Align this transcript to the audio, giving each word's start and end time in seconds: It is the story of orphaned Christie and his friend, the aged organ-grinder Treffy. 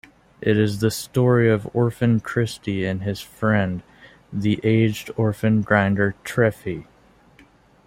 It 0.41 0.57
is 0.57 0.79
the 0.79 0.89
story 0.89 1.47
of 1.51 1.69
orphaned 1.75 2.23
Christie 2.23 2.85
and 2.85 3.03
his 3.03 3.21
friend, 3.21 3.83
the 4.33 4.59
aged 4.63 5.11
organ-grinder 5.15 6.15
Treffy. 6.23 6.87